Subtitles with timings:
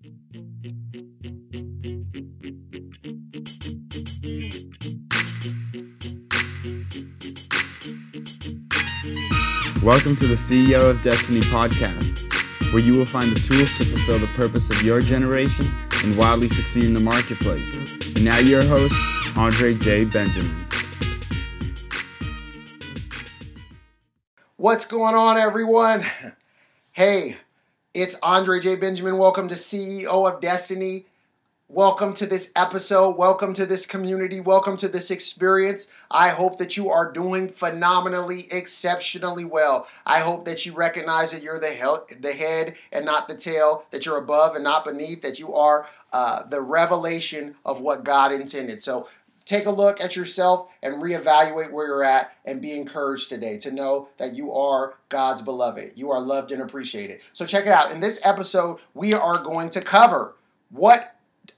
[0.00, 0.16] Welcome
[10.16, 14.26] to the CEO of Destiny podcast, where you will find the tools to fulfill the
[14.28, 15.66] purpose of your generation
[16.02, 17.74] and wildly succeed in the marketplace.
[17.74, 18.94] And now, your host,
[19.36, 20.06] Andre J.
[20.06, 20.66] Benjamin.
[24.56, 26.06] What's going on, everyone?
[26.92, 27.36] Hey,
[27.94, 28.76] it's Andre J.
[28.76, 29.18] Benjamin.
[29.18, 31.06] Welcome to CEO of Destiny.
[31.68, 33.16] Welcome to this episode.
[33.16, 34.40] Welcome to this community.
[34.40, 35.90] Welcome to this experience.
[36.10, 39.86] I hope that you are doing phenomenally, exceptionally well.
[40.06, 43.84] I hope that you recognize that you're the, he- the head and not the tail,
[43.90, 48.32] that you're above and not beneath, that you are uh, the revelation of what God
[48.32, 48.82] intended.
[48.82, 49.08] So
[49.50, 53.72] take a look at yourself and reevaluate where you're at and be encouraged today to
[53.72, 55.94] know that you are God's beloved.
[55.96, 57.18] You are loved and appreciated.
[57.32, 57.90] So check it out.
[57.90, 60.36] In this episode, we are going to cover
[60.70, 61.16] what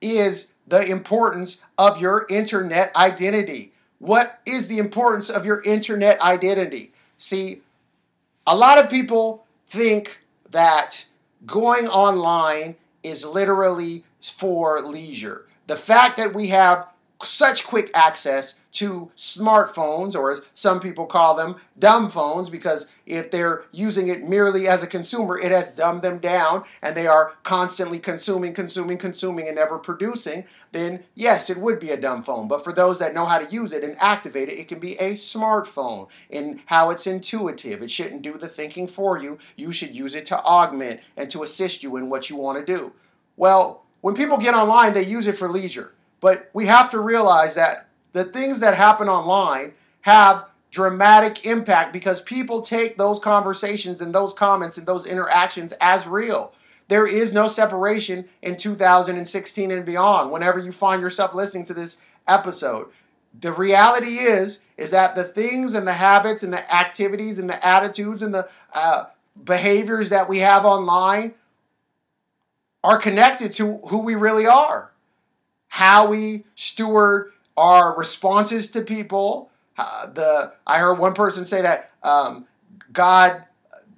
[0.00, 3.74] is the importance of your internet identity.
[3.98, 6.94] What is the importance of your internet identity?
[7.18, 7.60] See,
[8.46, 10.20] a lot of people think
[10.52, 11.04] that
[11.44, 15.48] going online is literally for leisure.
[15.66, 16.86] The fact that we have
[17.26, 23.30] such quick access to smartphones, or as some people call them, dumb phones, because if
[23.30, 27.34] they're using it merely as a consumer, it has dumbed them down and they are
[27.44, 32.48] constantly consuming, consuming, consuming, and never producing, then yes, it would be a dumb phone.
[32.48, 34.98] But for those that know how to use it and activate it, it can be
[34.98, 37.80] a smartphone in how it's intuitive.
[37.80, 39.38] It shouldn't do the thinking for you.
[39.54, 42.76] You should use it to augment and to assist you in what you want to
[42.76, 42.92] do.
[43.36, 45.92] Well, when people get online, they use it for leisure.
[46.24, 52.22] But we have to realize that the things that happen online have dramatic impact because
[52.22, 56.54] people take those conversations and those comments and those interactions as real.
[56.88, 61.98] There is no separation in 2016 and beyond whenever you find yourself listening to this
[62.26, 62.86] episode.
[63.38, 67.66] The reality is is that the things and the habits and the activities and the
[67.66, 69.04] attitudes and the uh,
[69.44, 71.34] behaviors that we have online
[72.82, 74.90] are connected to who we really are.
[75.74, 79.50] How we steward our responses to people.
[79.76, 82.46] Uh, the I heard one person say that um,
[82.92, 83.42] God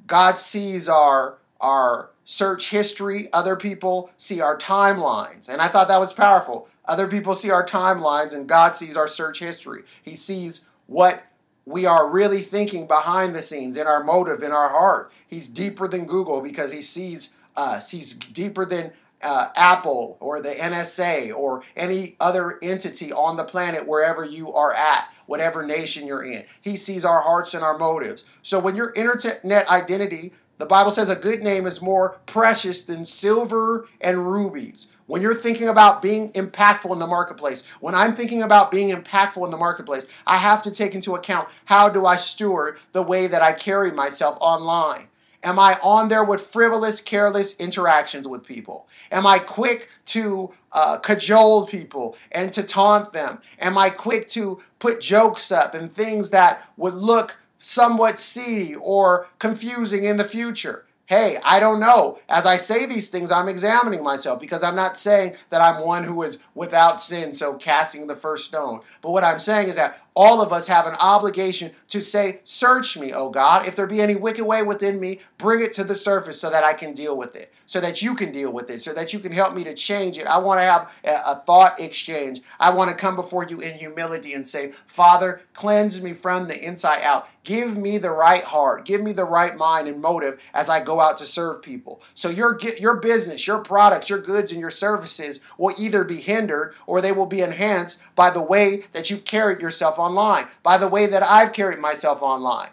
[0.07, 3.29] God sees our our search history.
[3.35, 6.67] Other people see our timelines, and I thought that was powerful.
[6.87, 9.83] Other people see our timelines, and God sees our search history.
[10.03, 11.25] He sees what
[11.67, 15.13] we are really thinking behind the scenes in our motive, in our heart.
[15.29, 17.91] He's deeper than Google because he sees us.
[17.91, 23.87] He's deeper than uh, Apple or the NSA or any other entity on the planet
[23.87, 26.45] wherever you are at, whatever nation you're in.
[26.61, 28.25] He sees our hearts and our motives.
[28.43, 33.05] So when your internet identity, the Bible says a good name is more precious than
[33.05, 34.89] silver and rubies.
[35.07, 39.45] When you're thinking about being impactful in the marketplace, when I'm thinking about being impactful
[39.45, 43.29] in the marketplace, I have to take into account how do I steward the way
[43.29, 45.07] that I carry myself online.
[45.47, 48.89] Am I on there with frivolous, careless interactions with people?
[49.13, 53.39] Am I quick to uh, cajole people and to taunt them?
[53.61, 59.29] Am I quick to put jokes up and things that would look somewhat seedy or
[59.39, 60.85] confusing in the future?
[61.07, 62.19] Hey, I don't know.
[62.29, 66.03] As I say these things, I'm examining myself because I'm not saying that I'm one
[66.03, 68.81] who is without sin, so casting the first stone.
[69.01, 72.99] But what I'm saying is that all of us have an obligation to say, Search
[72.99, 73.67] me, O God.
[73.67, 76.65] If there be any wicked way within me, bring it to the surface so that
[76.65, 79.19] I can deal with it, so that you can deal with it, so that you
[79.19, 80.27] can help me to change it.
[80.27, 82.43] I want to have a, thought exchange.
[82.59, 86.61] I want to come before you in humility and say, Father, cleanse me from the
[86.61, 87.29] inside out.
[87.45, 88.85] Give me the right heart.
[88.85, 92.03] Give me the right mind and motive as I go out to serve people.
[92.15, 96.75] So your your business, your products, your goods and your services will either be hindered
[96.87, 100.89] or they will be enhanced by the way that you've carried yourself online, by the
[100.89, 102.71] way that I've carried myself online.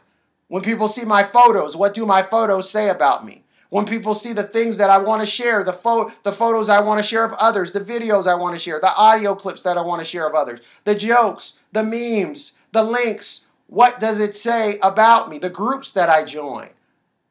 [0.48, 3.43] When people see my photos, what do my photos say about me?
[3.74, 6.80] When people see the things that I want to share, the, fo- the photos I
[6.80, 9.80] want to share of others, the videos I want to share, the audio clips that
[9.80, 14.36] I want to share of others, the jokes, the memes, the links, what does it
[14.36, 15.40] say about me?
[15.40, 16.70] The groups that I join,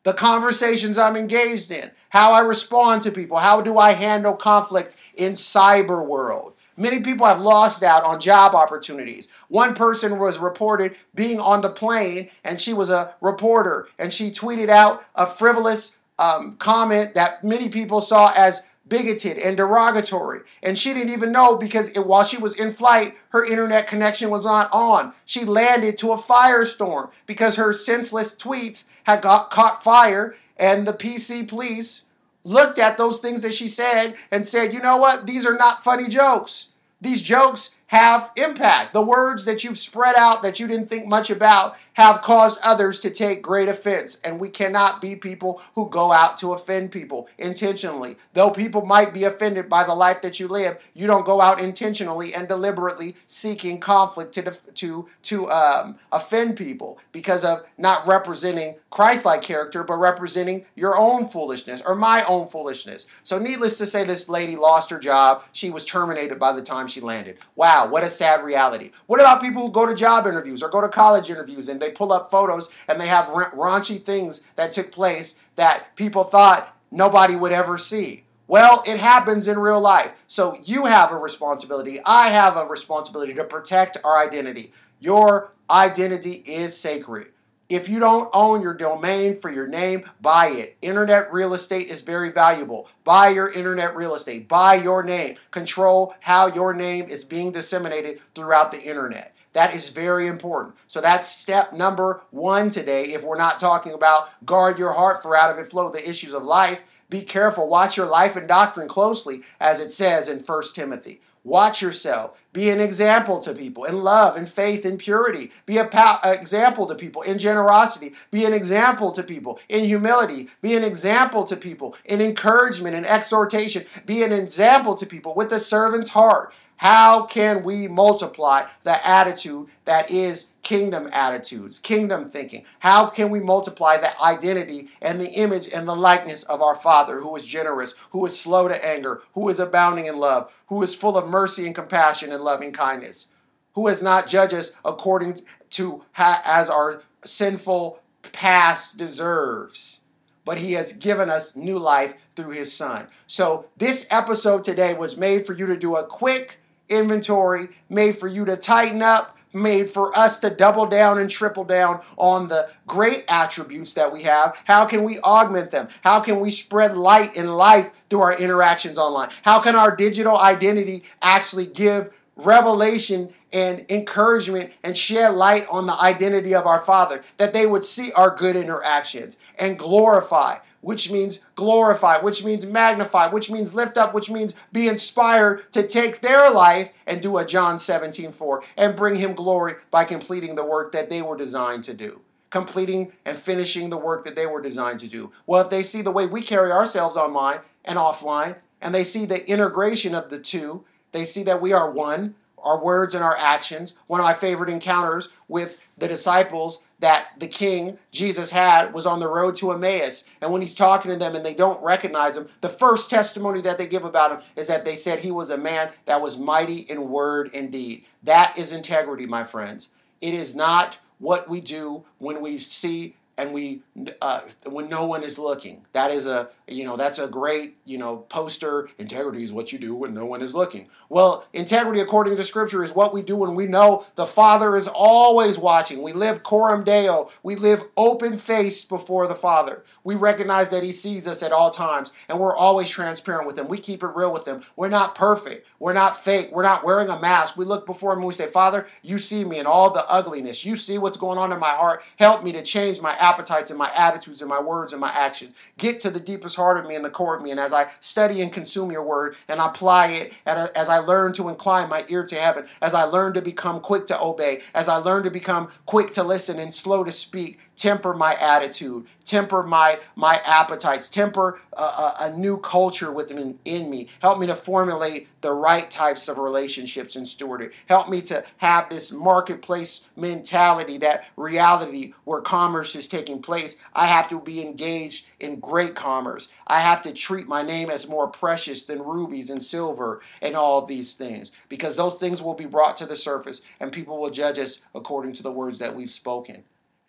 [0.02, 4.96] the conversations I'm engaged in, how I respond to people, how do I handle conflict
[5.14, 6.54] in cyber world?
[6.76, 9.28] Many people have lost out on job opportunities.
[9.46, 14.32] One person was reported being on the plane, and she was a reporter, and she
[14.32, 20.40] tweeted out a frivolous um, comment that many people saw as bigoted and derogatory.
[20.62, 24.28] And she didn't even know because it, while she was in flight, her internet connection
[24.30, 25.14] was not on.
[25.24, 30.92] She landed to a firestorm because her senseless tweets had got caught fire and the
[30.92, 32.04] PC police
[32.44, 35.26] looked at those things that she said and said, you know what?
[35.26, 36.68] These are not funny jokes.
[37.00, 38.94] These jokes have impact.
[38.94, 43.00] The words that you've spread out that you didn't think much about have caused others
[43.00, 44.20] to take great offense.
[44.22, 48.16] And we cannot be people who go out to offend people intentionally.
[48.32, 51.60] Though people might be offended by the life that you live, you don't go out
[51.60, 58.76] intentionally and deliberately seeking conflict to, to, to um, offend people because of not representing
[58.90, 63.06] Christ like character, but representing your own foolishness or my own foolishness.
[63.22, 65.44] So, needless to say, this lady lost her job.
[65.52, 67.38] She was terminated by the time she landed.
[67.56, 68.90] Wow, what a sad reality.
[69.06, 71.90] What about people who go to job interviews or go to college interviews and they
[71.90, 77.36] pull up photos and they have raunchy things that took place that people thought nobody
[77.36, 78.24] would ever see.
[78.46, 80.12] Well, it happens in real life.
[80.28, 82.00] So you have a responsibility.
[82.04, 84.72] I have a responsibility to protect our identity.
[85.00, 87.28] Your identity is sacred.
[87.72, 90.76] If you don't own your domain for your name, buy it.
[90.82, 92.86] Internet real estate is very valuable.
[93.02, 94.46] Buy your internet real estate.
[94.46, 95.36] Buy your name.
[95.50, 99.34] Control how your name is being disseminated throughout the internet.
[99.54, 100.74] That is very important.
[100.86, 103.04] So that's step number one today.
[103.04, 106.34] If we're not talking about guard your heart, for out of it flow the issues
[106.34, 106.82] of life.
[107.08, 107.68] Be careful.
[107.68, 111.22] Watch your life and doctrine closely, as it says in 1 Timothy.
[111.44, 112.38] Watch yourself.
[112.52, 115.50] Be an example to people in love and faith and purity.
[115.66, 118.14] Be an pa- example to people in generosity.
[118.30, 120.50] Be an example to people in humility.
[120.60, 123.86] Be an example to people in encouragement and exhortation.
[124.06, 126.52] Be an example to people with a servant's heart.
[126.82, 132.64] How can we multiply the attitude that is kingdom attitudes, kingdom thinking?
[132.80, 137.20] How can we multiply the identity and the image and the likeness of our Father
[137.20, 140.92] who is generous, who is slow to anger, who is abounding in love, who is
[140.92, 143.28] full of mercy and compassion and loving kindness,
[143.74, 145.40] who has not judged us according
[145.70, 148.00] to as our sinful
[148.32, 150.00] past deserves?
[150.44, 153.06] but he has given us new life through his son.
[153.28, 156.58] So, this episode today was made for you to do a quick
[156.88, 161.64] inventory made for you to tighten up, made for us to double down and triple
[161.64, 164.56] down on the great attributes that we have.
[164.64, 165.88] How can we augment them?
[166.02, 169.30] How can we spread light and life through our interactions online?
[169.42, 176.00] How can our digital identity actually give revelation and encouragement and shed light on the
[176.00, 181.40] identity of our Father, that they would see our good interactions and glorify which means
[181.54, 186.50] glorify, which means magnify, which means lift up, which means be inspired to take their
[186.50, 190.92] life and do a John 17 4 and bring him glory by completing the work
[190.92, 192.20] that they were designed to do.
[192.50, 195.32] Completing and finishing the work that they were designed to do.
[195.46, 199.24] Well, if they see the way we carry ourselves online and offline, and they see
[199.24, 203.36] the integration of the two, they see that we are one, our words and our
[203.36, 203.94] actions.
[204.06, 209.20] One of my favorite encounters with the disciples that the king Jesus had was on
[209.20, 210.24] the road to Emmaus.
[210.40, 213.76] And when he's talking to them and they don't recognize him, the first testimony that
[213.76, 216.78] they give about him is that they said he was a man that was mighty
[216.78, 218.04] in word and deed.
[218.22, 219.90] That is integrity, my friends.
[220.20, 223.82] It is not what we do when we see and we
[224.20, 225.84] uh, when no one is looking.
[225.92, 228.88] That is a you know that's a great you know poster.
[228.98, 230.88] Integrity is what you do when no one is looking.
[231.08, 234.88] Well integrity according to scripture is what we do when we know the father is
[234.88, 236.02] always watching.
[236.02, 237.30] We live coram deo.
[237.42, 239.84] We live open faced before the father.
[240.04, 243.68] We recognize that he sees us at all times and we're always transparent with him.
[243.68, 244.62] We keep it real with him.
[244.76, 245.66] We're not perfect.
[245.78, 246.50] We're not fake.
[246.52, 247.56] We're not wearing a mask.
[247.56, 250.64] We look before him and we say father you see me in all the ugliness.
[250.64, 252.02] You see what's going on in my heart.
[252.16, 255.54] Help me to change my appetites and my attitudes and my words and my actions
[255.78, 257.50] get to the deepest heart of me and the core of me.
[257.50, 261.32] And as I study and consume your word and apply it, and as I learn
[261.34, 264.88] to incline my ear to heaven, as I learn to become quick to obey, as
[264.88, 269.60] I learn to become quick to listen and slow to speak, temper my attitude, temper
[269.60, 274.08] my my appetites, temper a, a, a, new culture within in me.
[274.20, 277.72] Help me to formulate the right types of relationships and steward it.
[277.86, 283.78] Help me to have this marketplace mentality, that reality where commerce is taking place.
[283.94, 286.50] I have to be engaged in great commerce.
[286.68, 290.86] I have to treat my name as more precious than rubies and silver and all
[290.86, 294.60] these things because those things will be brought to the surface and people will judge
[294.60, 296.62] us according to the words that we've spoken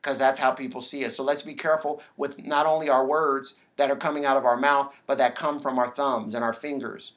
[0.03, 1.15] because that's how people see us.
[1.15, 4.57] So let's be careful with not only our words that are coming out of our
[4.57, 7.13] mouth, but that come from our thumbs and our fingers.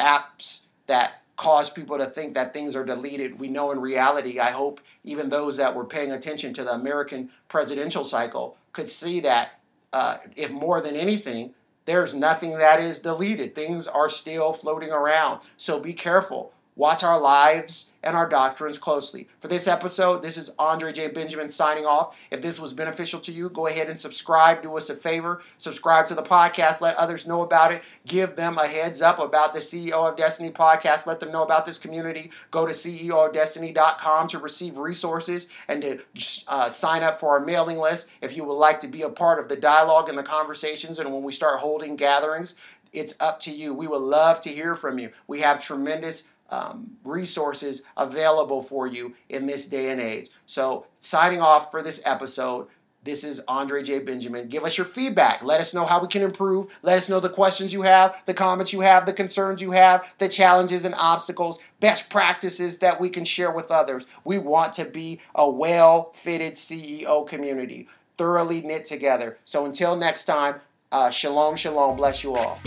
[0.00, 3.38] Apps that cause people to think that things are deleted.
[3.38, 7.28] We know in reality, I hope even those that were paying attention to the American
[7.48, 9.60] presidential cycle could see that
[9.92, 11.52] uh, if more than anything,
[11.84, 13.54] there's nothing that is deleted.
[13.54, 15.42] Things are still floating around.
[15.58, 19.28] So be careful Watch our lives and our doctrines closely.
[19.40, 21.08] For this episode, this is Andre J.
[21.08, 22.14] Benjamin signing off.
[22.30, 24.62] If this was beneficial to you, go ahead and subscribe.
[24.62, 25.40] Do us a favor.
[25.56, 26.82] Subscribe to the podcast.
[26.82, 27.80] Let others know about it.
[28.06, 31.06] Give them a heads up about the CEO of Destiny podcast.
[31.06, 32.30] Let them know about this community.
[32.50, 36.00] Go to CEOofDestiny.com to receive resources and to
[36.46, 39.38] uh, sign up for our mailing list if you would like to be a part
[39.38, 40.98] of the dialogue and the conversations.
[40.98, 42.54] And when we start holding gatherings,
[42.92, 43.74] it's up to you.
[43.74, 45.10] We would love to hear from you.
[45.26, 50.28] We have tremendous um, resources available for you in this day and age.
[50.46, 52.68] So, signing off for this episode,
[53.06, 54.00] this is Andre J.
[54.00, 54.48] Benjamin.
[54.48, 55.40] Give us your feedback.
[55.40, 56.76] Let us know how we can improve.
[56.82, 60.08] Let us know the questions you have, the comments you have, the concerns you have,
[60.18, 64.06] the challenges and obstacles, best practices that we can share with others.
[64.24, 67.88] We want to be a well fitted CEO community,
[68.18, 69.38] thoroughly knit together.
[69.44, 70.56] So until next time,
[70.90, 71.96] uh, shalom, shalom.
[71.96, 72.58] Bless you all.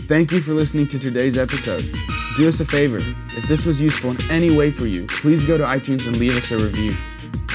[0.00, 1.84] Thank you for listening to today's episode.
[2.40, 2.96] Do us a favor.
[3.36, 6.34] If this was useful in any way for you, please go to iTunes and leave
[6.38, 6.92] us a review.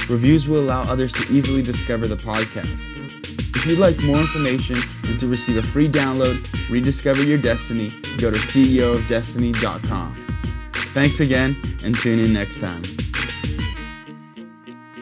[0.08, 2.86] Reviews will allow others to easily discover the podcast.
[3.56, 4.76] If you'd like more information
[5.06, 7.90] and to receive a free download, rediscover your destiny,
[8.20, 10.28] go to CEOofDestiny.com.
[10.94, 12.84] Thanks again and tune in next time.